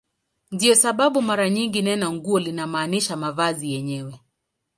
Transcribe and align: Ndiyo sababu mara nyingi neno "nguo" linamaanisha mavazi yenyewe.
Ndiyo 0.51 0.75
sababu 0.75 1.21
mara 1.21 1.45
nyingi 1.49 1.81
neno 1.81 2.13
"nguo" 2.13 2.39
linamaanisha 2.39 3.17
mavazi 3.17 3.71
yenyewe. 3.73 4.19